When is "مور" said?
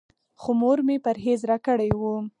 0.59-0.77